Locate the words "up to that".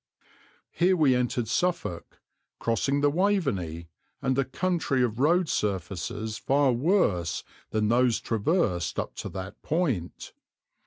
8.97-9.61